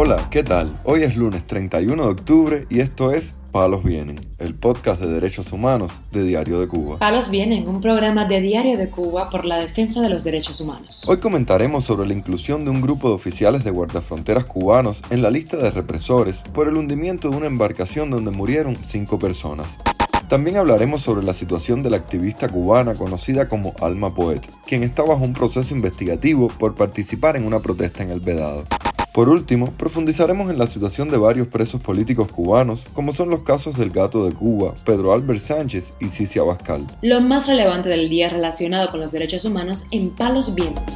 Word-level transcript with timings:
Hola, 0.00 0.28
¿qué 0.30 0.44
tal? 0.44 0.78
Hoy 0.84 1.02
es 1.02 1.16
lunes 1.16 1.44
31 1.44 2.00
de 2.04 2.08
octubre 2.08 2.66
y 2.70 2.78
esto 2.78 3.10
es 3.10 3.34
Palos 3.50 3.82
Vienen, 3.82 4.20
el 4.38 4.54
podcast 4.54 5.00
de 5.00 5.08
derechos 5.08 5.50
humanos 5.52 5.90
de 6.12 6.22
Diario 6.22 6.60
de 6.60 6.68
Cuba. 6.68 7.00
Palos 7.00 7.30
Vienen, 7.30 7.66
un 7.66 7.80
programa 7.80 8.24
de 8.24 8.40
Diario 8.40 8.78
de 8.78 8.90
Cuba 8.90 9.28
por 9.28 9.44
la 9.44 9.58
defensa 9.58 10.00
de 10.00 10.08
los 10.08 10.22
derechos 10.22 10.60
humanos. 10.60 11.02
Hoy 11.08 11.16
comentaremos 11.16 11.82
sobre 11.82 12.06
la 12.06 12.14
inclusión 12.14 12.64
de 12.64 12.70
un 12.70 12.80
grupo 12.80 13.08
de 13.08 13.16
oficiales 13.16 13.64
de 13.64 13.72
guardafronteras 13.72 14.46
cubanos 14.46 15.02
en 15.10 15.20
la 15.20 15.32
lista 15.32 15.56
de 15.56 15.72
represores 15.72 16.44
por 16.54 16.68
el 16.68 16.76
hundimiento 16.76 17.30
de 17.30 17.36
una 17.36 17.48
embarcación 17.48 18.08
donde 18.08 18.30
murieron 18.30 18.76
cinco 18.76 19.18
personas. 19.18 19.66
También 20.28 20.58
hablaremos 20.58 21.00
sobre 21.00 21.26
la 21.26 21.34
situación 21.34 21.82
de 21.82 21.90
la 21.90 21.96
activista 21.96 22.48
cubana 22.48 22.94
conocida 22.94 23.48
como 23.48 23.74
Alma 23.80 24.14
Poet, 24.14 24.42
quien 24.64 24.84
está 24.84 25.02
bajo 25.02 25.24
un 25.24 25.32
proceso 25.32 25.74
investigativo 25.74 26.46
por 26.46 26.76
participar 26.76 27.34
en 27.34 27.44
una 27.44 27.58
protesta 27.58 28.04
en 28.04 28.10
el 28.10 28.20
Vedado. 28.20 28.62
Por 29.18 29.28
último, 29.30 29.72
profundizaremos 29.72 30.48
en 30.48 30.58
la 30.58 30.68
situación 30.68 31.08
de 31.08 31.16
varios 31.16 31.48
presos 31.48 31.80
políticos 31.80 32.30
cubanos, 32.30 32.84
como 32.92 33.12
son 33.12 33.30
los 33.30 33.40
casos 33.40 33.76
del 33.76 33.90
gato 33.90 34.24
de 34.24 34.32
Cuba, 34.32 34.74
Pedro 34.84 35.12
Albert 35.12 35.40
Sánchez 35.40 35.92
y 35.98 36.06
Cici 36.06 36.38
Abascal. 36.38 36.86
Lo 37.02 37.20
más 37.20 37.48
relevante 37.48 37.88
del 37.88 38.08
día 38.08 38.28
relacionado 38.28 38.92
con 38.92 39.00
los 39.00 39.10
derechos 39.10 39.44
humanos 39.44 39.86
en 39.90 40.10
Palos 40.10 40.54
Vientos. 40.54 40.94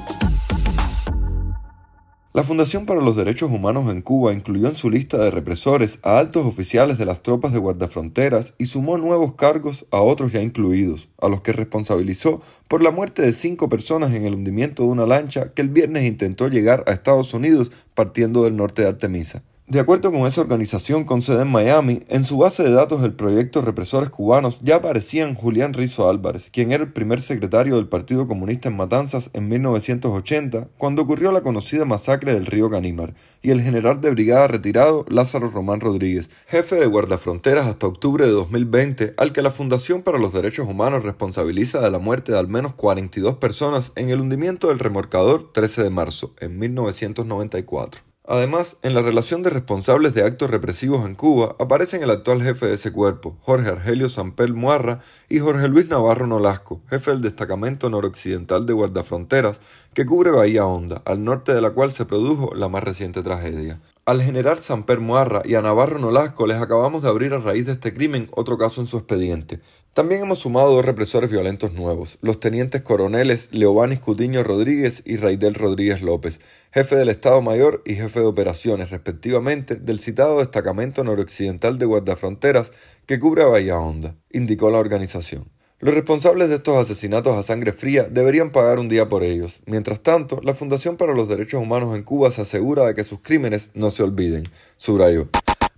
La 2.35 2.45
Fundación 2.45 2.87
para 2.87 3.03
los 3.03 3.15
Derechos 3.15 3.51
Humanos 3.51 3.93
en 3.93 4.01
Cuba 4.01 4.33
incluyó 4.33 4.67
en 4.67 4.75
su 4.75 4.89
lista 4.89 5.19
de 5.19 5.31
represores 5.31 5.99
a 6.03 6.17
altos 6.17 6.47
oficiales 6.47 6.97
de 6.97 7.05
las 7.05 7.23
tropas 7.23 7.53
de 7.53 7.59
guardafronteras 7.59 8.55
y 8.57 8.65
sumó 8.65 8.97
nuevos 8.97 9.35
cargos 9.35 9.85
a 9.91 10.01
otros 10.01 10.33
ya 10.33 10.41
incluidos, 10.41 11.11
a 11.21 11.29
los 11.29 11.43
que 11.43 11.53
responsabilizó 11.53 12.41
por 12.69 12.83
la 12.83 12.91
muerte 12.91 13.21
de 13.21 13.35
cinco 13.35 13.69
personas 13.69 14.15
en 14.15 14.25
el 14.25 14.33
hundimiento 14.33 14.83
de 14.83 14.89
una 14.89 15.05
lancha 15.05 15.53
que 15.53 15.61
el 15.61 15.69
viernes 15.69 16.05
intentó 16.05 16.49
llegar 16.49 16.85
a 16.87 16.93
Estados 16.93 17.35
Unidos 17.35 17.71
partiendo 17.95 18.45
del 18.45 18.57
norte 18.57 18.81
de 18.81 18.89
Artemisa. 18.89 19.43
De 19.73 19.81
acuerdo 19.81 20.13
con 20.13 20.27
esa 20.27 20.43
organización 20.43 21.05
con 21.05 21.23
sede 21.23 21.41
en 21.41 21.51
Miami, 21.51 22.03
en 22.09 22.25
su 22.25 22.37
base 22.37 22.63
de 22.63 22.73
datos 22.73 23.01
del 23.01 23.15
proyecto 23.15 23.63
Represores 23.63 24.11
Cubanos 24.11 24.61
ya 24.61 24.77
aparecían 24.77 25.35
Julián 25.35 25.73
Rizo 25.73 26.11
Álvarez, 26.11 26.51
quien 26.51 26.73
era 26.73 26.85
el 26.85 26.93
primer 26.93 27.23
secretario 27.23 27.77
del 27.77 27.89
Partido 27.89 28.29
Comunista 28.29 28.69
en 28.69 28.77
Matanzas 28.77 29.31
en 29.33 29.49
1980, 29.49 30.69
cuando 30.77 31.01
ocurrió 31.01 31.33
la 31.33 31.41
conocida 31.41 31.87
masacre 31.87 32.35
del 32.35 32.45
río 32.45 32.69
Canímar, 32.69 33.15
y 33.41 33.51
el 33.51 33.63
general 33.63 34.03
de 34.03 34.11
brigada 34.11 34.47
retirado 34.47 35.07
Lázaro 35.09 35.49
Román 35.49 35.81
Rodríguez, 35.81 36.29
jefe 36.49 36.77
de 36.77 36.85
guardafronteras 36.85 37.67
hasta 37.67 37.87
octubre 37.87 38.27
de 38.27 38.33
2020, 38.33 39.15
al 39.17 39.33
que 39.33 39.41
la 39.41 39.53
Fundación 39.53 40.03
para 40.03 40.19
los 40.19 40.35
Derechos 40.35 40.69
Humanos 40.69 41.03
responsabiliza 41.03 41.81
de 41.81 41.91
la 41.91 41.99
muerte 41.99 42.33
de 42.33 42.39
al 42.39 42.47
menos 42.47 42.75
42 42.75 43.37
personas 43.37 43.93
en 43.97 44.11
el 44.11 44.21
hundimiento 44.21 44.69
del 44.69 44.81
remorcador 44.81 45.51
13 45.51 45.85
de 45.85 45.89
marzo, 45.89 46.35
en 46.41 46.59
1994. 46.59 48.12
Además, 48.25 48.77
en 48.83 48.95
la 48.95 49.03
relación 49.03 49.43
de 49.43 49.51
responsables 49.51 50.15
de 50.15 50.23
actos 50.23 50.49
represivos 50.49 51.05
en 51.07 51.17
Cuba 51.17 51.57
aparecen 51.59 52.05
el 52.05 52.11
actual 52.11 52.41
jefe 52.41 52.67
de 52.67 52.75
ese 52.75 52.93
cuerpo, 52.93 53.37
Jorge 53.41 53.69
Argelio 53.69 54.09
Sampel 54.09 54.55
Muarra, 54.55 55.01
y 55.29 55.41
Jorge 55.41 55.67
Luis 55.67 55.89
Navarro 55.89 56.29
Nolasco, 56.29 56.83
jefe 56.89 57.11
del 57.11 57.21
destacamento 57.21 57.91
noroccidental 57.91 58.65
de 58.65 58.75
guardafronteras 58.75 59.59
que 59.93 60.07
cubre 60.07 60.31
Bahía 60.31 60.65
Honda, 60.65 61.03
al 61.05 61.25
norte 61.25 61.53
de 61.53 61.61
la 61.61 61.71
cual 61.71 61.91
se 61.91 62.05
produjo 62.05 62.55
la 62.55 62.69
más 62.69 62.85
reciente 62.85 63.25
tragedia. 63.25 63.81
Al 64.05 64.21
general 64.21 64.59
Samper 64.59 64.99
Muarra 64.99 65.43
y 65.45 65.55
a 65.55 65.63
Navarro 65.63 66.01
Nolasco 66.01 66.49
les 66.49 66.57
acabamos 66.57 67.05
de 67.05 67.09
abrir 67.09 67.35
a 67.35 67.39
raíz 67.39 67.67
de 67.67 67.73
este 67.73 67.95
crimen 67.95 68.29
otro 68.33 68.59
caso 68.59 68.81
en 68.81 68.89
su 68.89 68.97
expediente. 68.99 69.61
También 69.95 70.23
hemos 70.23 70.41
sumado 70.41 70.73
dos 70.73 70.85
represores 70.85 71.31
violentos 71.31 71.73
nuevos, 71.73 72.19
los 72.21 72.41
tenientes 72.41 72.83
coroneles 72.83 73.49
Leobanis 73.53 74.01
Cutiño 74.01 74.43
Rodríguez 74.43 75.05
y 75.07 75.19
Raidel 75.19 75.55
Rodríguez 75.55 76.03
López, 76.03 76.41
jefe 76.73 76.97
del 76.97 77.11
Estado 77.11 77.43
Mayor 77.43 77.81
y 77.87 77.95
jefe 77.95 78.19
de 78.19 78.27
operaciones, 78.27 78.91
respectivamente, 78.91 79.77
del 79.77 80.01
citado 80.01 80.41
destacamento 80.41 81.05
noroccidental 81.05 81.79
de 81.79 81.87
guardafronteras 81.87 82.73
que 83.07 83.21
cubre 83.21 83.45
a 83.45 83.47
Bahía 83.47 83.79
Honda, 83.79 84.17
indicó 84.33 84.69
la 84.71 84.79
organización. 84.79 85.49
Los 85.83 85.95
responsables 85.95 86.49
de 86.49 86.55
estos 86.55 86.77
asesinatos 86.77 87.37
a 87.37 87.43
sangre 87.43 87.73
fría 87.73 88.07
deberían 88.09 88.53
pagar 88.53 88.79
un 88.79 88.89
día 88.89 89.09
por 89.09 89.25
ellos. 89.25 89.59
Mientras 89.67 90.01
tanto, 90.01 90.39
la 90.45 90.55
Fundación 90.55 90.97
para 90.97 91.13
los 91.13 91.27
Derechos 91.27 91.61
Humanos 91.61 91.97
en 91.97 92.05
Cuba 92.05 92.31
se 92.31 92.43
asegura 92.43 92.85
de 92.87 92.95
que 92.95 93.03
sus 93.03 93.19
crímenes 93.19 93.73
no 93.75 93.91
se 93.91 94.05
olviden, 94.05 94.49
subrayó. 94.77 95.27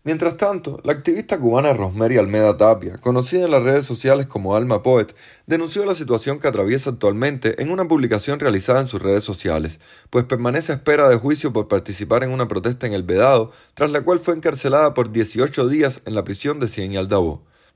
Mientras 0.03 0.37
tanto, 0.37 0.78
la 0.84 0.93
activista 0.93 1.38
cubana 1.38 1.72
Rosemary 1.72 2.19
Almeda 2.19 2.54
Tapia, 2.59 2.98
conocida 2.98 3.47
en 3.47 3.50
las 3.50 3.62
redes 3.62 3.87
sociales 3.87 4.26
como 4.26 4.54
Alma 4.54 4.82
Poet, 4.82 5.14
denunció 5.47 5.87
la 5.87 5.94
situación 5.94 6.38
que 6.38 6.48
atraviesa 6.48 6.91
actualmente 6.91 7.62
en 7.62 7.70
una 7.70 7.88
publicación 7.88 8.38
realizada 8.38 8.82
en 8.82 8.88
sus 8.88 9.00
redes 9.00 9.25
sociales, 9.25 9.81
pues 10.10 10.26
permanece 10.26 10.72
a 10.72 10.75
espera 10.75 11.09
de 11.09 11.16
juicio 11.16 11.54
por 11.54 11.66
participar 11.66 12.25
en 12.25 12.31
una 12.31 12.47
protesta 12.47 12.87
en 12.87 12.93
el 12.93 13.04
Vedado, 13.04 13.53
tras 13.72 13.91
la 13.91 14.03
cual 14.03 14.20
fue 14.20 14.34
encarcelada 14.34 14.93
por 14.93 15.12
18 15.12 15.66
días 15.66 16.03
en 16.04 16.14
la 16.14 16.25
prisión 16.25 16.60
de 16.60 16.69
Cien 16.69 16.93
y. 16.93 16.98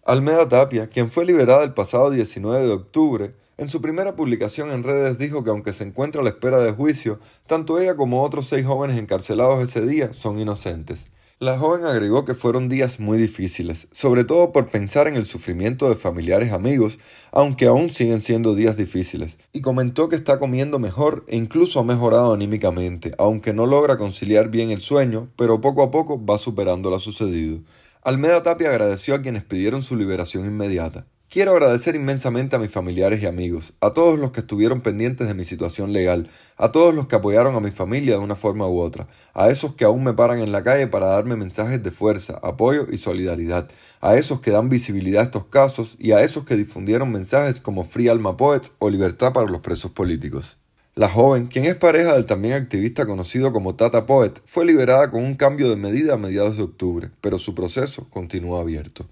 Almeda 0.08 0.48
Tapia, 0.48 0.86
quien 0.86 1.10
fue 1.10 1.26
liberada 1.26 1.62
el 1.64 1.74
pasado 1.74 2.08
19 2.08 2.66
de 2.66 2.72
octubre, 2.72 3.34
en 3.58 3.68
su 3.68 3.82
primera 3.82 4.16
publicación 4.16 4.70
en 4.70 4.82
redes 4.82 5.18
dijo 5.18 5.44
que 5.44 5.50
aunque 5.50 5.74
se 5.74 5.84
encuentra 5.84 6.22
a 6.22 6.24
la 6.24 6.30
espera 6.30 6.56
de 6.60 6.72
juicio, 6.72 7.20
tanto 7.46 7.78
ella 7.78 7.94
como 7.94 8.22
otros 8.22 8.48
seis 8.48 8.64
jóvenes 8.64 8.98
encarcelados 8.98 9.62
ese 9.62 9.84
día 9.84 10.14
son 10.14 10.38
inocentes. 10.38 11.04
La 11.40 11.58
joven 11.58 11.84
agregó 11.84 12.24
que 12.24 12.34
fueron 12.34 12.70
días 12.70 13.00
muy 13.00 13.18
difíciles, 13.18 13.86
sobre 13.92 14.24
todo 14.24 14.50
por 14.50 14.70
pensar 14.70 15.08
en 15.08 15.16
el 15.16 15.26
sufrimiento 15.26 15.90
de 15.90 15.94
familiares 15.94 16.52
amigos, 16.52 16.98
aunque 17.30 17.66
aún 17.66 17.90
siguen 17.90 18.22
siendo 18.22 18.54
días 18.54 18.78
difíciles, 18.78 19.36
y 19.52 19.60
comentó 19.60 20.08
que 20.08 20.16
está 20.16 20.38
comiendo 20.38 20.78
mejor 20.78 21.26
e 21.28 21.36
incluso 21.36 21.80
ha 21.80 21.84
mejorado 21.84 22.32
anímicamente, 22.32 23.14
aunque 23.18 23.52
no 23.52 23.66
logra 23.66 23.98
conciliar 23.98 24.48
bien 24.48 24.70
el 24.70 24.80
sueño, 24.80 25.28
pero 25.36 25.60
poco 25.60 25.82
a 25.82 25.90
poco 25.90 26.24
va 26.24 26.38
superando 26.38 26.88
lo 26.88 26.98
sucedido. 26.98 27.60
Almeda 28.02 28.44
Tapia 28.44 28.70
agradeció 28.70 29.16
a 29.16 29.22
quienes 29.22 29.42
pidieron 29.42 29.82
su 29.82 29.96
liberación 29.96 30.46
inmediata. 30.46 31.06
Quiero 31.28 31.50
agradecer 31.50 31.94
inmensamente 31.94 32.54
a 32.54 32.58
mis 32.58 32.70
familiares 32.70 33.22
y 33.22 33.26
amigos, 33.26 33.74
a 33.80 33.90
todos 33.90 34.18
los 34.18 34.30
que 34.30 34.40
estuvieron 34.40 34.80
pendientes 34.80 35.26
de 35.26 35.34
mi 35.34 35.44
situación 35.44 35.92
legal, 35.92 36.30
a 36.56 36.72
todos 36.72 36.94
los 36.94 37.06
que 37.06 37.16
apoyaron 37.16 37.54
a 37.54 37.60
mi 37.60 37.70
familia 37.70 38.14
de 38.14 38.20
una 38.20 38.36
forma 38.36 38.66
u 38.66 38.78
otra, 38.78 39.08
a 39.34 39.48
esos 39.48 39.74
que 39.74 39.84
aún 39.84 40.04
me 40.04 40.14
paran 40.14 40.38
en 40.38 40.52
la 40.52 40.62
calle 40.62 40.86
para 40.86 41.06
darme 41.06 41.36
mensajes 41.36 41.82
de 41.82 41.90
fuerza, 41.90 42.38
apoyo 42.42 42.86
y 42.90 42.98
solidaridad, 42.98 43.68
a 44.00 44.16
esos 44.16 44.40
que 44.40 44.52
dan 44.52 44.68
visibilidad 44.68 45.20
a 45.20 45.24
estos 45.24 45.46
casos 45.46 45.96
y 45.98 46.12
a 46.12 46.22
esos 46.22 46.44
que 46.44 46.56
difundieron 46.56 47.10
mensajes 47.10 47.60
como 47.60 47.84
Free 47.84 48.08
Alma 48.08 48.36
Poet 48.36 48.70
o 48.78 48.88
Libertad 48.88 49.32
para 49.32 49.50
los 49.50 49.60
presos 49.60 49.90
políticos. 49.90 50.56
La 50.98 51.08
joven, 51.08 51.46
quien 51.46 51.64
es 51.64 51.76
pareja 51.76 52.14
del 52.14 52.26
también 52.26 52.54
activista 52.54 53.06
conocido 53.06 53.52
como 53.52 53.76
Tata 53.76 54.04
Poet, 54.04 54.42
fue 54.46 54.64
liberada 54.64 55.12
con 55.12 55.22
un 55.22 55.36
cambio 55.36 55.70
de 55.70 55.76
medida 55.76 56.14
a 56.14 56.18
mediados 56.18 56.56
de 56.56 56.64
octubre, 56.64 57.08
pero 57.20 57.38
su 57.38 57.54
proceso 57.54 58.08
continúa 58.10 58.62
abierto. 58.62 59.06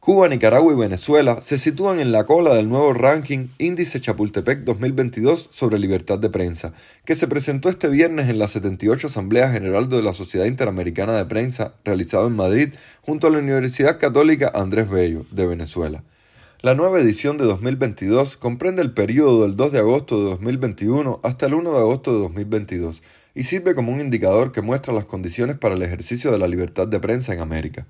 Cuba, 0.00 0.28
Nicaragua 0.28 0.70
y 0.70 0.76
Venezuela 0.76 1.40
se 1.40 1.56
sitúan 1.56 1.98
en 1.98 2.12
la 2.12 2.26
cola 2.26 2.52
del 2.52 2.68
nuevo 2.68 2.92
ranking 2.92 3.46
Índice 3.56 4.02
Chapultepec 4.02 4.64
2022 4.64 5.48
sobre 5.50 5.78
libertad 5.78 6.18
de 6.18 6.28
prensa, 6.28 6.74
que 7.06 7.14
se 7.14 7.26
presentó 7.26 7.70
este 7.70 7.88
viernes 7.88 8.28
en 8.28 8.38
la 8.38 8.46
78 8.46 9.06
Asamblea 9.06 9.50
General 9.50 9.88
de 9.88 10.02
la 10.02 10.12
Sociedad 10.12 10.44
Interamericana 10.44 11.16
de 11.16 11.24
Prensa, 11.24 11.72
realizado 11.86 12.26
en 12.26 12.36
Madrid, 12.36 12.74
junto 13.00 13.28
a 13.28 13.30
la 13.30 13.38
Universidad 13.38 13.98
Católica 13.98 14.52
Andrés 14.54 14.90
Bello, 14.90 15.24
de 15.30 15.46
Venezuela. 15.46 16.04
La 16.62 16.74
nueva 16.74 17.00
edición 17.00 17.38
de 17.38 17.46
2022 17.46 18.36
comprende 18.36 18.82
el 18.82 18.92
periodo 18.92 19.44
del 19.44 19.56
2 19.56 19.72
de 19.72 19.78
agosto 19.78 20.18
de 20.18 20.24
2021 20.32 21.18
hasta 21.22 21.46
el 21.46 21.54
1 21.54 21.72
de 21.72 21.78
agosto 21.78 22.12
de 22.12 22.18
2022 22.18 23.02
y 23.34 23.44
sirve 23.44 23.74
como 23.74 23.92
un 23.92 24.02
indicador 24.02 24.52
que 24.52 24.60
muestra 24.60 24.92
las 24.92 25.06
condiciones 25.06 25.56
para 25.56 25.74
el 25.74 25.80
ejercicio 25.80 26.30
de 26.30 26.36
la 26.36 26.48
libertad 26.48 26.86
de 26.86 27.00
prensa 27.00 27.32
en 27.32 27.40
América. 27.40 27.86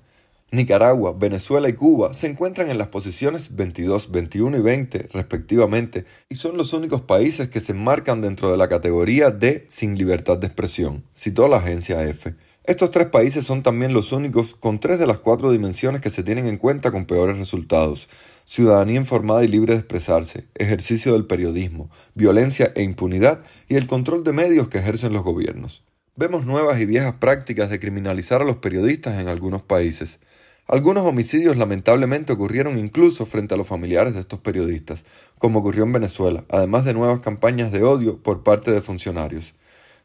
Nicaragua, 0.52 1.16
Venezuela 1.18 1.68
y 1.68 1.72
Cuba 1.72 2.14
se 2.14 2.28
encuentran 2.28 2.70
en 2.70 2.78
las 2.78 2.86
posiciones 2.86 3.56
22, 3.56 4.12
21 4.12 4.58
y 4.58 4.62
20 4.62 5.08
respectivamente 5.14 6.04
y 6.28 6.36
son 6.36 6.56
los 6.56 6.72
únicos 6.72 7.00
países 7.00 7.48
que 7.48 7.58
se 7.58 7.72
enmarcan 7.72 8.20
dentro 8.20 8.52
de 8.52 8.56
la 8.56 8.68
categoría 8.68 9.32
de 9.32 9.66
sin 9.68 9.98
libertad 9.98 10.38
de 10.38 10.46
expresión, 10.46 11.02
citó 11.12 11.48
la 11.48 11.56
agencia 11.56 12.06
EFE. 12.06 12.36
Estos 12.64 12.90
tres 12.90 13.06
países 13.06 13.46
son 13.46 13.62
también 13.62 13.94
los 13.94 14.12
únicos 14.12 14.54
con 14.54 14.80
tres 14.80 14.98
de 14.98 15.06
las 15.06 15.18
cuatro 15.18 15.50
dimensiones 15.50 16.02
que 16.02 16.10
se 16.10 16.22
tienen 16.22 16.46
en 16.46 16.58
cuenta 16.58 16.90
con 16.90 17.06
peores 17.06 17.38
resultados, 17.38 18.08
ciudadanía 18.44 19.00
informada 19.00 19.42
y 19.42 19.48
libre 19.48 19.72
de 19.72 19.80
expresarse, 19.80 20.46
ejercicio 20.54 21.14
del 21.14 21.24
periodismo, 21.24 21.90
violencia 22.14 22.70
e 22.76 22.82
impunidad 22.82 23.40
y 23.66 23.76
el 23.76 23.86
control 23.86 24.24
de 24.24 24.34
medios 24.34 24.68
que 24.68 24.78
ejercen 24.78 25.14
los 25.14 25.24
gobiernos. 25.24 25.82
Vemos 26.16 26.44
nuevas 26.44 26.78
y 26.80 26.84
viejas 26.84 27.14
prácticas 27.14 27.70
de 27.70 27.80
criminalizar 27.80 28.42
a 28.42 28.44
los 28.44 28.56
periodistas 28.56 29.18
en 29.18 29.28
algunos 29.28 29.62
países. 29.62 30.18
Algunos 30.66 31.04
homicidios 31.04 31.56
lamentablemente 31.56 32.34
ocurrieron 32.34 32.78
incluso 32.78 33.24
frente 33.24 33.54
a 33.54 33.56
los 33.56 33.66
familiares 33.66 34.12
de 34.12 34.20
estos 34.20 34.38
periodistas, 34.38 35.04
como 35.38 35.60
ocurrió 35.60 35.84
en 35.84 35.92
Venezuela, 35.92 36.44
además 36.50 36.84
de 36.84 36.92
nuevas 36.92 37.20
campañas 37.20 37.72
de 37.72 37.82
odio 37.82 38.18
por 38.22 38.42
parte 38.42 38.70
de 38.70 38.82
funcionarios, 38.82 39.54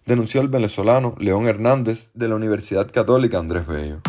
denunció 0.05 0.41
el 0.41 0.49
venezolano 0.49 1.15
León 1.19 1.47
Hernández 1.47 2.09
de 2.13 2.27
la 2.27 2.35
Universidad 2.35 2.91
Católica 2.91 3.39
Andrés 3.39 3.65
Bello. 3.65 4.01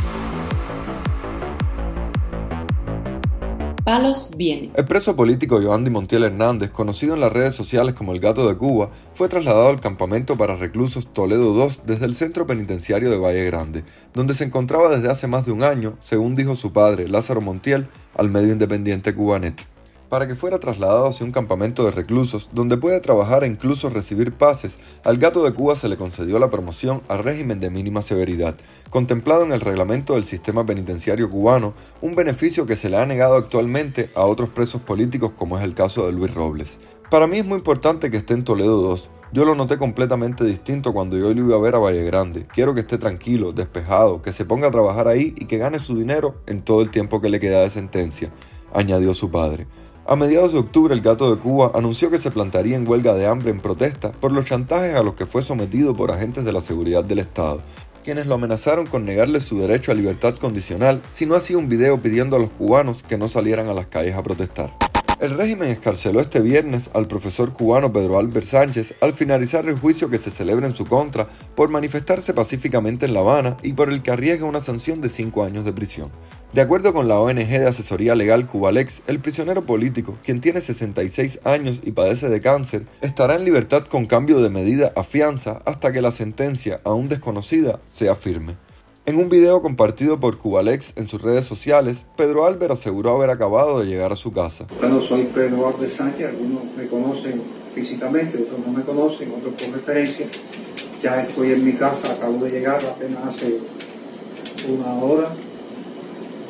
Palos 3.82 4.32
Vienen. 4.36 4.72
El 4.74 4.84
preso 4.84 5.14
político 5.14 5.62
Joandy 5.62 5.90
Montiel 5.90 6.24
Hernández, 6.24 6.70
conocido 6.70 7.14
en 7.14 7.20
las 7.20 7.32
redes 7.32 7.54
sociales 7.54 7.94
como 7.94 8.12
el 8.12 8.18
Gato 8.18 8.48
de 8.48 8.56
Cuba, 8.56 8.90
fue 9.14 9.28
trasladado 9.28 9.68
al 9.68 9.80
campamento 9.80 10.36
para 10.36 10.56
reclusos 10.56 11.12
Toledo 11.12 11.54
II 11.54 11.76
desde 11.86 12.04
el 12.04 12.16
centro 12.16 12.48
penitenciario 12.48 13.10
de 13.10 13.18
Valle 13.18 13.44
Grande, 13.44 13.84
donde 14.12 14.34
se 14.34 14.42
encontraba 14.42 14.88
desde 14.88 15.08
hace 15.08 15.28
más 15.28 15.46
de 15.46 15.52
un 15.52 15.62
año, 15.62 15.96
según 16.00 16.34
dijo 16.34 16.56
su 16.56 16.72
padre, 16.72 17.08
Lázaro 17.08 17.40
Montiel, 17.40 17.86
al 18.16 18.28
medio 18.28 18.52
independiente 18.52 19.14
Cubanet 19.14 19.75
para 20.08 20.26
que 20.26 20.36
fuera 20.36 20.58
trasladado 20.58 21.08
hacia 21.08 21.26
un 21.26 21.32
campamento 21.32 21.84
de 21.84 21.90
reclusos 21.90 22.48
donde 22.52 22.76
puede 22.76 23.00
trabajar 23.00 23.44
e 23.44 23.46
incluso 23.46 23.90
recibir 23.90 24.32
pases, 24.32 24.76
al 25.04 25.18
gato 25.18 25.44
de 25.44 25.52
Cuba 25.52 25.76
se 25.76 25.88
le 25.88 25.96
concedió 25.96 26.38
la 26.38 26.50
promoción 26.50 27.02
al 27.08 27.20
régimen 27.20 27.60
de 27.60 27.70
mínima 27.70 28.02
severidad, 28.02 28.56
contemplado 28.90 29.44
en 29.44 29.52
el 29.52 29.60
reglamento 29.60 30.14
del 30.14 30.24
sistema 30.24 30.64
penitenciario 30.64 31.30
cubano, 31.30 31.74
un 32.00 32.14
beneficio 32.14 32.66
que 32.66 32.76
se 32.76 32.88
le 32.88 32.96
ha 32.96 33.06
negado 33.06 33.36
actualmente 33.36 34.10
a 34.14 34.24
otros 34.24 34.50
presos 34.50 34.82
políticos 34.82 35.32
como 35.36 35.58
es 35.58 35.64
el 35.64 35.74
caso 35.74 36.06
de 36.06 36.12
Luis 36.12 36.32
Robles. 36.34 36.78
Para 37.10 37.26
mí 37.26 37.38
es 37.38 37.46
muy 37.46 37.58
importante 37.58 38.10
que 38.10 38.16
esté 38.16 38.34
en 38.34 38.44
Toledo 38.44 38.82
2. 38.82 39.10
Yo 39.32 39.44
lo 39.44 39.54
noté 39.54 39.76
completamente 39.76 40.44
distinto 40.44 40.92
cuando 40.92 41.16
yo 41.18 41.34
lo 41.34 41.40
iba 41.40 41.56
a 41.56 41.60
ver 41.60 41.74
a 41.74 41.78
Valle 41.78 42.04
Grande. 42.04 42.46
Quiero 42.52 42.74
que 42.74 42.80
esté 42.80 42.96
tranquilo, 42.96 43.52
despejado, 43.52 44.22
que 44.22 44.32
se 44.32 44.44
ponga 44.44 44.68
a 44.68 44.70
trabajar 44.70 45.08
ahí 45.08 45.34
y 45.36 45.46
que 45.46 45.58
gane 45.58 45.78
su 45.78 45.96
dinero 45.96 46.36
en 46.46 46.62
todo 46.62 46.82
el 46.82 46.90
tiempo 46.90 47.20
que 47.20 47.28
le 47.28 47.40
queda 47.40 47.60
de 47.60 47.70
sentencia, 47.70 48.32
añadió 48.72 49.14
su 49.14 49.30
padre. 49.30 49.66
A 50.08 50.14
mediados 50.14 50.52
de 50.52 50.60
octubre, 50.60 50.94
el 50.94 51.00
Gato 51.00 51.34
de 51.34 51.40
Cuba 51.40 51.72
anunció 51.74 52.12
que 52.12 52.18
se 52.18 52.30
plantaría 52.30 52.76
en 52.76 52.86
huelga 52.86 53.14
de 53.14 53.26
hambre 53.26 53.50
en 53.50 53.58
protesta 53.58 54.12
por 54.12 54.30
los 54.30 54.44
chantajes 54.44 54.94
a 54.94 55.02
los 55.02 55.14
que 55.14 55.26
fue 55.26 55.42
sometido 55.42 55.96
por 55.96 56.12
agentes 56.12 56.44
de 56.44 56.52
la 56.52 56.60
seguridad 56.60 57.02
del 57.02 57.18
Estado, 57.18 57.60
quienes 58.04 58.28
lo 58.28 58.36
amenazaron 58.36 58.86
con 58.86 59.04
negarle 59.04 59.40
su 59.40 59.58
derecho 59.58 59.90
a 59.90 59.96
libertad 59.96 60.36
condicional 60.36 61.02
si 61.08 61.26
no 61.26 61.34
hacía 61.34 61.58
un 61.58 61.68
video 61.68 62.00
pidiendo 62.00 62.36
a 62.36 62.38
los 62.38 62.52
cubanos 62.52 63.02
que 63.02 63.18
no 63.18 63.26
salieran 63.26 63.66
a 63.66 63.74
las 63.74 63.88
calles 63.88 64.14
a 64.14 64.22
protestar. 64.22 64.72
El 65.18 65.36
régimen 65.36 65.70
escarceló 65.70 66.20
este 66.20 66.38
viernes 66.38 66.88
al 66.92 67.08
profesor 67.08 67.52
cubano 67.52 67.92
Pedro 67.92 68.18
Albert 68.18 68.46
Sánchez 68.46 68.94
al 69.00 69.12
finalizar 69.12 69.66
el 69.66 69.76
juicio 69.76 70.08
que 70.08 70.18
se 70.18 70.30
celebra 70.30 70.68
en 70.68 70.76
su 70.76 70.84
contra 70.84 71.26
por 71.56 71.70
manifestarse 71.70 72.32
pacíficamente 72.32 73.06
en 73.06 73.14
La 73.14 73.20
Habana 73.20 73.56
y 73.62 73.72
por 73.72 73.90
el 73.90 74.02
que 74.02 74.12
arriesga 74.12 74.46
una 74.46 74.60
sanción 74.60 75.00
de 75.00 75.08
cinco 75.08 75.42
años 75.42 75.64
de 75.64 75.72
prisión. 75.72 76.12
De 76.52 76.62
acuerdo 76.62 76.92
con 76.94 77.08
la 77.08 77.18
ONG 77.18 77.48
de 77.48 77.66
asesoría 77.66 78.14
legal 78.14 78.46
Cubalex, 78.46 79.02
el 79.08 79.18
prisionero 79.18 79.66
político, 79.66 80.16
quien 80.24 80.40
tiene 80.40 80.60
66 80.60 81.40
años 81.44 81.80
y 81.82 81.90
padece 81.90 82.30
de 82.30 82.40
cáncer, 82.40 82.86
estará 83.02 83.34
en 83.34 83.44
libertad 83.44 83.84
con 83.84 84.06
cambio 84.06 84.40
de 84.40 84.48
medida 84.48 84.92
a 84.96 85.02
fianza 85.02 85.60
hasta 85.66 85.92
que 85.92 86.00
la 86.00 86.12
sentencia, 86.12 86.80
aún 86.84 87.08
desconocida, 87.08 87.80
sea 87.90 88.14
firme. 88.14 88.56
En 89.04 89.18
un 89.18 89.28
video 89.28 89.60
compartido 89.60 90.18
por 90.18 90.38
Cubalex 90.38 90.94
en 90.96 91.06
sus 91.08 91.20
redes 91.20 91.44
sociales, 91.44 92.06
Pedro 92.16 92.46
Álvaro 92.46 92.74
aseguró 92.74 93.14
haber 93.14 93.30
acabado 93.30 93.80
de 93.80 93.86
llegar 93.86 94.12
a 94.12 94.16
su 94.16 94.32
casa. 94.32 94.66
Bueno, 94.80 95.00
soy 95.02 95.24
Pedro 95.24 95.68
Álvarez 95.68 95.94
Sánchez, 95.94 96.28
algunos 96.28 96.62
me 96.76 96.86
conocen 96.86 97.42
físicamente, 97.74 98.38
otros 98.38 98.66
no 98.66 98.72
me 98.72 98.82
conocen, 98.82 99.30
otros 99.36 99.54
por 99.54 99.74
referencia. 99.74 100.26
Ya 101.02 101.22
estoy 101.22 101.52
en 101.52 101.64
mi 101.64 101.72
casa, 101.72 102.14
acabo 102.14 102.44
de 102.44 102.50
llegar 102.50 102.80
apenas 102.84 103.24
hace 103.26 103.58
una 104.68 104.94
hora 104.94 105.28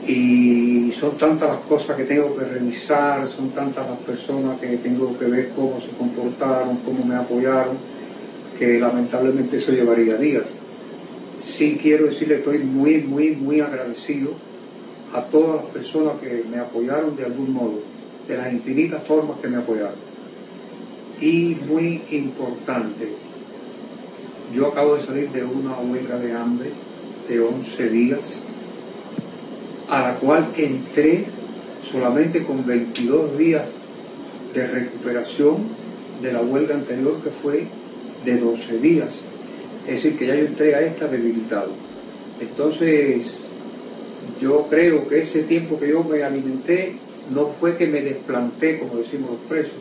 y 0.06 0.92
son 0.92 1.16
tantas 1.16 1.48
las 1.48 1.60
cosas 1.62 1.96
que 1.96 2.04
tengo 2.04 2.36
que 2.36 2.44
revisar, 2.44 3.28
son 3.28 3.50
tantas 3.50 3.88
las 3.88 3.98
personas 3.98 4.60
que 4.60 4.76
tengo 4.76 5.18
que 5.18 5.24
ver 5.24 5.50
cómo 5.50 5.80
se 5.80 5.88
comportaron, 5.88 6.76
cómo 6.78 7.04
me 7.04 7.16
apoyaron, 7.16 7.76
que 8.56 8.78
lamentablemente 8.78 9.56
eso 9.56 9.72
llevaría 9.72 10.14
días. 10.14 10.52
Sí 11.40 11.78
quiero 11.80 12.06
decirle, 12.06 12.36
estoy 12.36 12.58
muy, 12.58 12.98
muy, 12.98 13.32
muy 13.32 13.60
agradecido 13.60 14.34
a 15.12 15.22
todas 15.22 15.56
las 15.56 15.72
personas 15.72 16.20
que 16.20 16.44
me 16.48 16.58
apoyaron 16.58 17.16
de 17.16 17.24
algún 17.24 17.52
modo, 17.52 17.80
de 18.28 18.36
las 18.36 18.52
infinitas 18.52 19.02
formas 19.02 19.38
que 19.40 19.48
me 19.48 19.56
apoyaron. 19.56 20.06
Y 21.20 21.56
muy 21.66 22.02
importante, 22.12 23.08
yo 24.54 24.68
acabo 24.68 24.94
de 24.94 25.02
salir 25.02 25.30
de 25.30 25.44
una 25.44 25.76
huelga 25.78 26.16
de 26.18 26.32
hambre 26.32 26.70
de 27.28 27.40
11 27.40 27.88
días 27.90 28.36
a 29.88 30.00
la 30.02 30.14
cual 30.16 30.48
entré 30.56 31.24
solamente 31.90 32.44
con 32.44 32.66
22 32.66 33.38
días 33.38 33.64
de 34.52 34.66
recuperación 34.66 35.56
de 36.22 36.32
la 36.32 36.40
huelga 36.40 36.74
anterior 36.74 37.20
que 37.22 37.30
fue 37.30 37.66
de 38.24 38.38
12 38.38 38.78
días. 38.78 39.20
Es 39.86 40.02
decir, 40.02 40.18
que 40.18 40.26
ya 40.26 40.34
yo 40.34 40.46
entré 40.46 40.74
a 40.74 40.80
esta 40.80 41.06
debilitado. 41.06 41.70
Entonces, 42.40 43.42
yo 44.40 44.66
creo 44.68 45.06
que 45.08 45.20
ese 45.20 45.42
tiempo 45.42 45.78
que 45.78 45.88
yo 45.88 46.02
me 46.02 46.22
alimenté 46.22 46.96
no 47.32 47.48
fue 47.60 47.76
que 47.76 47.86
me 47.86 48.00
desplanté, 48.00 48.78
como 48.80 48.96
decimos 48.96 49.30
los 49.30 49.40
presos, 49.48 49.78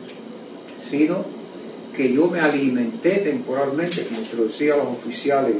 sino 0.88 1.24
que 1.96 2.12
yo 2.12 2.28
me 2.28 2.40
alimenté 2.40 3.18
temporalmente, 3.18 4.04
como 4.04 4.20
se 4.24 4.36
lo 4.36 4.44
decía 4.44 4.76
los 4.76 4.88
oficiales, 4.88 5.56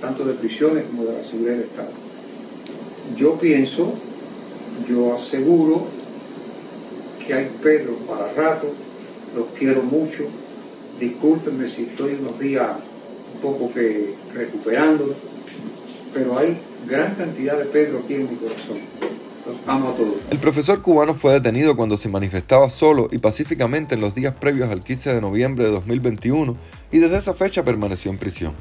tanto 0.00 0.24
de 0.24 0.34
prisiones 0.34 0.84
como 0.84 1.04
de 1.04 1.18
la 1.18 1.22
seguridad 1.22 1.52
del 1.56 1.64
Estado 1.64 2.09
yo 3.16 3.38
pienso, 3.38 3.94
yo 4.88 5.14
aseguro 5.14 5.86
que 7.26 7.34
hay 7.34 7.50
Pedro 7.62 7.96
para 8.08 8.32
rato, 8.32 8.72
los 9.36 9.46
quiero 9.58 9.82
mucho, 9.82 10.24
discúlpenme 10.98 11.68
si 11.68 11.82
estoy 11.82 12.14
unos 12.14 12.38
días 12.38 12.68
un 13.34 13.40
poco 13.40 13.72
que 13.72 14.14
recuperando, 14.34 15.14
pero 16.12 16.38
hay 16.38 16.58
gran 16.88 17.14
cantidad 17.14 17.58
de 17.58 17.66
Pedro 17.66 18.00
aquí 18.04 18.14
en 18.14 18.30
mi 18.30 18.36
corazón. 18.36 18.78
Amo 19.66 19.90
a 19.90 19.96
todos. 19.96 20.14
El 20.30 20.38
profesor 20.38 20.80
cubano 20.80 21.14
fue 21.14 21.32
detenido 21.32 21.76
cuando 21.76 21.96
se 21.96 22.08
manifestaba 22.08 22.70
solo 22.70 23.08
y 23.10 23.18
pacíficamente 23.18 23.94
en 23.94 24.00
los 24.00 24.14
días 24.14 24.34
previos 24.34 24.70
al 24.70 24.80
15 24.80 25.14
de 25.14 25.20
noviembre 25.20 25.64
de 25.64 25.70
2021 25.70 26.56
y 26.92 26.98
desde 26.98 27.16
esa 27.16 27.34
fecha 27.34 27.64
permaneció 27.64 28.10
en 28.10 28.18
prisión. 28.18 28.54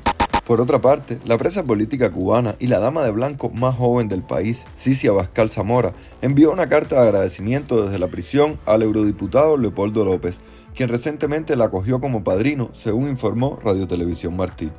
Por 0.49 0.61
otra 0.61 0.81
parte, 0.81 1.19
la 1.25 1.37
presa 1.37 1.63
política 1.63 2.11
cubana 2.11 2.55
y 2.57 2.65
la 2.65 2.79
dama 2.79 3.03
de 3.03 3.11
blanco 3.11 3.51
más 3.51 3.75
joven 3.75 4.07
del 4.07 4.23
país, 4.23 4.63
Cicia 4.79 5.11
Abascal 5.11 5.51
Zamora, 5.51 5.93
envió 6.23 6.51
una 6.51 6.67
carta 6.67 6.95
de 6.95 7.01
agradecimiento 7.07 7.85
desde 7.85 7.99
la 7.99 8.07
prisión 8.07 8.59
al 8.65 8.81
eurodiputado 8.81 9.57
Leopoldo 9.57 10.03
López, 10.05 10.39
quien 10.73 10.89
recientemente 10.89 11.55
la 11.55 11.65
acogió 11.65 11.99
como 11.99 12.23
padrino, 12.23 12.71
según 12.73 13.09
informó 13.09 13.59
Radio 13.63 13.87
Televisión 13.87 14.35
Martí. 14.35 14.71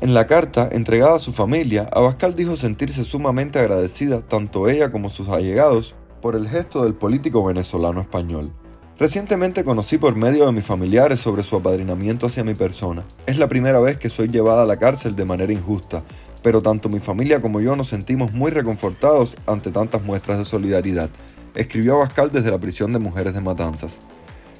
En 0.00 0.14
la 0.14 0.26
carta, 0.26 0.70
entregada 0.72 1.16
a 1.16 1.18
su 1.18 1.34
familia, 1.34 1.86
Abascal 1.92 2.34
dijo 2.34 2.56
sentirse 2.56 3.04
sumamente 3.04 3.58
agradecida 3.58 4.22
tanto 4.22 4.70
ella 4.70 4.90
como 4.90 5.10
sus 5.10 5.28
allegados 5.28 5.94
por 6.22 6.34
el 6.34 6.48
gesto 6.48 6.82
del 6.82 6.94
político 6.94 7.44
venezolano 7.44 8.00
español. 8.00 8.54
Recientemente 9.00 9.64
conocí 9.64 9.96
por 9.96 10.14
medio 10.14 10.44
de 10.44 10.52
mis 10.52 10.66
familiares 10.66 11.20
sobre 11.20 11.42
su 11.42 11.56
apadrinamiento 11.56 12.26
hacia 12.26 12.44
mi 12.44 12.52
persona. 12.52 13.02
Es 13.24 13.38
la 13.38 13.48
primera 13.48 13.80
vez 13.80 13.96
que 13.96 14.10
soy 14.10 14.28
llevada 14.28 14.64
a 14.64 14.66
la 14.66 14.76
cárcel 14.76 15.16
de 15.16 15.24
manera 15.24 15.54
injusta, 15.54 16.02
pero 16.42 16.60
tanto 16.60 16.90
mi 16.90 17.00
familia 17.00 17.40
como 17.40 17.62
yo 17.62 17.74
nos 17.76 17.88
sentimos 17.88 18.34
muy 18.34 18.50
reconfortados 18.50 19.38
ante 19.46 19.70
tantas 19.70 20.02
muestras 20.02 20.36
de 20.36 20.44
solidaridad, 20.44 21.08
escribió 21.54 21.94
Abascal 21.94 22.30
desde 22.30 22.50
la 22.50 22.58
prisión 22.58 22.92
de 22.92 22.98
mujeres 22.98 23.32
de 23.32 23.40
Matanzas. 23.40 24.00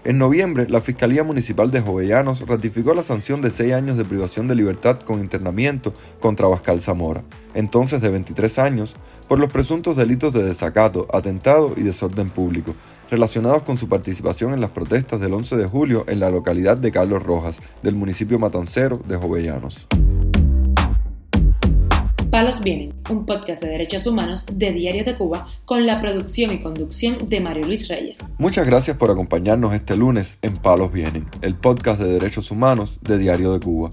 En 0.03 0.17
noviembre, 0.17 0.67
la 0.67 0.81
Fiscalía 0.81 1.23
Municipal 1.23 1.71
de 1.71 1.83
Jovellanos 1.83 2.49
ratificó 2.49 2.95
la 2.95 3.03
sanción 3.03 3.43
de 3.43 3.51
seis 3.51 3.75
años 3.75 3.99
de 3.99 4.07
privación 4.07 4.49
de 4.49 4.55
libertad 4.55 4.99
con 5.01 5.21
internamiento 5.21 5.93
contra 6.19 6.47
Abascal 6.47 6.81
Zamora, 6.81 7.23
entonces 7.53 8.01
de 8.01 8.09
23 8.09 8.59
años, 8.59 8.97
por 9.31 9.39
los 9.39 9.53
presuntos 9.53 9.95
delitos 9.95 10.33
de 10.33 10.43
desacato, 10.43 11.07
atentado 11.13 11.75
y 11.77 11.83
desorden 11.83 12.31
público, 12.31 12.75
relacionados 13.13 13.63
con 13.63 13.79
su 13.79 13.89
participación 13.89 14.55
en 14.55 14.61
las 14.61 14.71
protestas 14.71 15.21
del 15.21 15.33
11 15.33 15.57
de 15.57 15.67
julio 15.67 16.05
en 16.09 16.19
la 16.19 16.31
localidad 16.31 16.77
de 16.77 16.91
Carlos 16.91 17.23
Rojas, 17.23 17.61
del 17.81 17.95
municipio 17.95 18.41
matancero 18.41 18.97
de 18.97 19.17
Jovellanos. 19.17 19.87
Palos 22.33 22.61
Vienen, 22.61 22.93
un 23.09 23.25
podcast 23.25 23.63
de 23.63 23.69
derechos 23.69 24.05
humanos 24.09 24.47
de 24.53 24.73
Diario 24.73 25.05
de 25.05 25.17
Cuba 25.17 25.47
con 25.65 25.87
la 25.87 26.01
producción 26.01 26.51
y 26.51 26.61
conducción 26.61 27.29
de 27.29 27.41
Mario 27.41 27.67
Luis 27.67 27.87
Reyes. 27.87 28.19
Muchas 28.39 28.67
gracias 28.67 28.97
por 28.97 29.13
acompañarnos 29.13 29.73
este 29.75 29.97
lunes 29.97 30.39
en 30.43 30.57
Palos 30.57 30.93
Vienen, 30.93 31.27
el 31.43 31.55
podcast 31.55 32.01
de 32.01 32.09
derechos 32.09 32.51
humanos 32.51 32.99
de 33.01 33.17
Diario 33.17 33.53
de 33.53 33.61
Cuba. 33.61 33.93